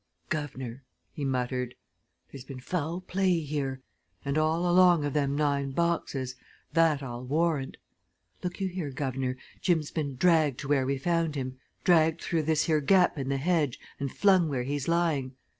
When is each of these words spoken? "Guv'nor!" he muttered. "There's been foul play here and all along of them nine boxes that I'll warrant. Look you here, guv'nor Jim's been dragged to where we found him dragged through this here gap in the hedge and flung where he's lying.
"Guv'nor!" 0.29 0.81
he 1.13 1.23
muttered. 1.23 1.75
"There's 2.31 2.43
been 2.43 2.59
foul 2.59 3.01
play 3.01 3.41
here 3.41 3.81
and 4.25 4.35
all 4.35 4.67
along 4.67 5.05
of 5.05 5.13
them 5.13 5.35
nine 5.35 5.73
boxes 5.73 6.33
that 6.73 7.03
I'll 7.03 7.23
warrant. 7.23 7.77
Look 8.41 8.59
you 8.59 8.67
here, 8.67 8.89
guv'nor 8.89 9.37
Jim's 9.61 9.91
been 9.91 10.15
dragged 10.15 10.57
to 10.61 10.67
where 10.67 10.87
we 10.87 10.97
found 10.97 11.35
him 11.35 11.59
dragged 11.83 12.19
through 12.19 12.41
this 12.41 12.63
here 12.63 12.81
gap 12.81 13.19
in 13.19 13.29
the 13.29 13.37
hedge 13.37 13.79
and 13.99 14.11
flung 14.11 14.49
where 14.49 14.63
he's 14.63 14.87
lying. 14.87 15.35